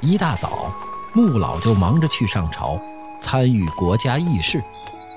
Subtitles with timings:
[0.00, 0.70] 一大早，
[1.14, 2.78] 穆老就忙着去上朝，
[3.18, 4.62] 参与国家议事。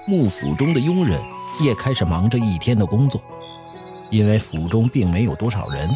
[0.07, 1.21] 穆府中的佣人
[1.61, 3.21] 也开始忙着一天的工作，
[4.09, 5.89] 因为府中并没有多少人，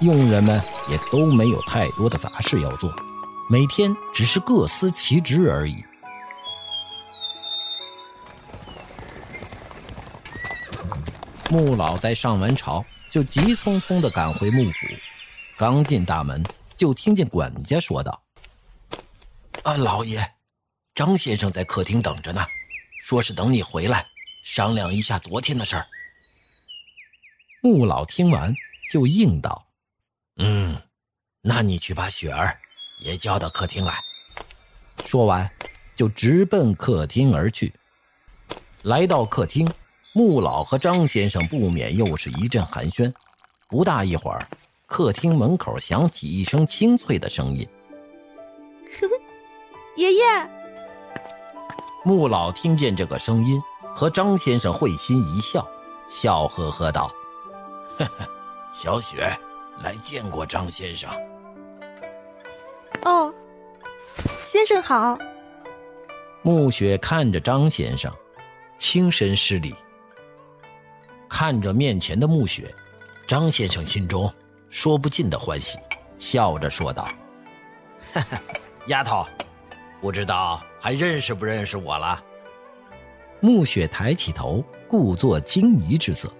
[0.00, 2.92] 佣人们也都没有太多的杂事要做，
[3.48, 5.76] 每天只是各司其职而已。
[11.48, 14.72] 穆老在上完朝，就急匆匆地赶回穆府。
[15.56, 16.44] 刚进大门，
[16.76, 18.20] 就听见管家说道
[19.66, 20.24] ：“啊，老爷，
[20.94, 22.46] 张先生在客厅等着呢，
[23.02, 24.06] 说是等你回来
[24.44, 25.84] 商量一下昨天的事儿。”
[27.62, 28.54] 穆老听完，
[28.92, 29.66] 就应道
[30.38, 30.80] ：“嗯，
[31.40, 32.56] 那你去把雪儿
[33.00, 33.92] 也叫到客厅来。”
[35.04, 35.50] 说完，
[35.96, 37.74] 就直奔客厅而去。
[38.82, 39.68] 来到客厅。
[40.12, 43.12] 穆老和张先生不免又是一阵寒暄。
[43.68, 44.48] 不大一会儿，
[44.86, 47.68] 客厅门口响起一声清脆的声音
[49.96, 50.24] ：“爷爷。”
[52.04, 53.60] 穆老听见这个声音，
[53.94, 55.66] 和张先生会心一笑，
[56.08, 57.10] 笑呵呵道
[57.98, 58.28] ：“呵呵，
[58.72, 59.28] 小雪
[59.82, 61.10] 来见过张先生。
[63.04, 63.34] ”“哦，
[64.44, 65.18] 先生好。”
[66.42, 68.12] 穆雪看着张先生，
[68.78, 69.74] 轻身施礼。
[71.28, 72.72] 看着面前的暮雪，
[73.26, 74.32] 张先生心中
[74.70, 75.76] 说不尽的欢喜，
[76.20, 77.08] 笑着说道
[78.14, 78.40] ：“哈哈，
[78.86, 79.26] 丫头，
[80.06, 82.22] 不知道还认识不认识我了？”
[83.42, 86.32] 暮雪抬起头，故作惊疑之色，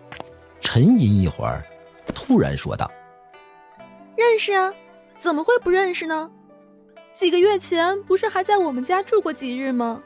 [0.60, 1.64] 沉吟一会儿，
[2.14, 2.88] 突然说道
[4.16, 4.72] ：“认识啊，
[5.18, 6.30] 怎么会不认识呢？
[7.12, 10.00] 几个月前不是还在我们家住过几日吗？”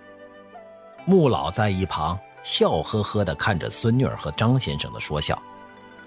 [1.05, 2.19] 穆老在一旁。
[2.43, 5.39] 笑呵呵地看着孙女儿和张先生的说笑，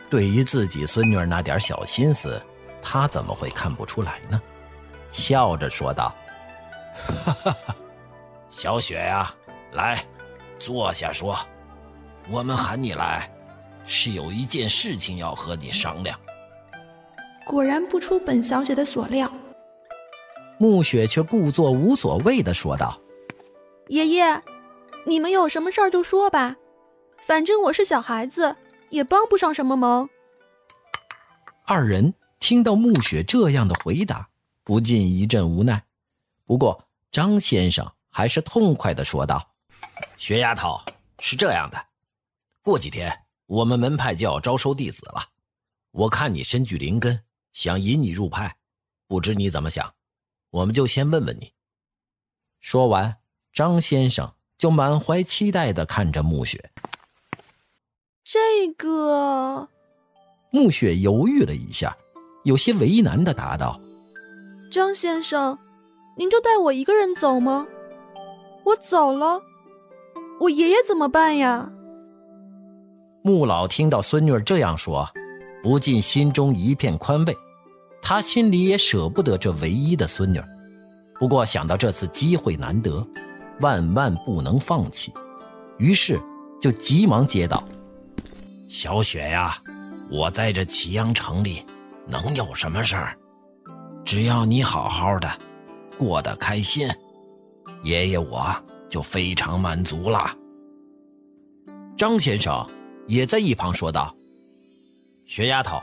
[0.09, 2.41] 对于自己孙女儿那点小心思，
[2.81, 4.41] 他怎么会看不出来呢？
[5.11, 6.11] 笑着说道
[6.93, 7.75] ：“哈哈哈，
[8.49, 9.33] 小雪呀，
[9.73, 10.05] 来，
[10.59, 11.37] 坐下说。
[12.29, 13.29] 我们喊你来，
[13.85, 16.19] 是有一件事情要和你商量。”
[17.45, 19.31] 果然不出本小姐的所料，
[20.57, 22.99] 暮雪却故作无所谓的说道
[23.89, 24.41] ：“爷爷。”
[25.05, 26.55] 你们有什么事儿就说吧，
[27.27, 28.55] 反正我是小孩子，
[28.89, 30.07] 也帮不上什么忙。
[31.65, 34.29] 二人听到暮雪这样的回答，
[34.63, 35.83] 不禁一阵无奈。
[36.45, 39.53] 不过张先生还是痛快的说道
[40.17, 40.79] ：“雪丫头，
[41.19, 41.87] 是这样的，
[42.61, 45.29] 过几天我们门派就要招收弟子了，
[45.91, 48.57] 我看你身具灵根，想引你入派，
[49.07, 49.93] 不知你怎么想？
[50.49, 51.53] 我们就先问问你。”
[52.61, 53.17] 说完，
[53.51, 54.33] 张先生。
[54.55, 56.71] 就满怀期待的看着暮雪。
[58.23, 59.67] 这个，
[60.51, 61.97] 暮雪犹豫了一下，
[62.45, 63.77] 有些为难的答道
[64.71, 65.59] ：“张先生，
[66.15, 67.65] 您就带我一个人走吗？
[68.63, 69.41] 我走了，
[70.39, 71.71] 我爷爷怎么办呀？”
[73.23, 75.09] 穆老听到孙女儿这样说，
[75.63, 77.37] 不禁心中一片宽慰，
[78.01, 80.47] 他心里也舍不得这唯一的孙女儿，
[81.19, 83.05] 不过想到这次机会难得。
[83.59, 85.13] 万万不能放弃，
[85.77, 86.19] 于是
[86.59, 87.63] 就急忙接道
[88.67, 89.57] ：“小雪呀，
[90.09, 91.63] 我在这祁阳城里
[92.07, 93.15] 能有什么事儿？
[94.03, 95.29] 只要你好好的，
[96.03, 96.87] 过得开心，
[97.83, 98.53] 爷爷我
[98.89, 100.19] 就非常满足了。”
[101.95, 102.67] 张先生
[103.07, 104.13] 也在一旁说道
[105.25, 105.79] ：“雪丫头，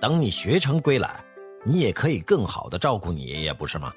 [0.00, 1.24] 等你学成归来，
[1.64, 3.92] 你也可以更好的照顾你爷爷，不是吗？”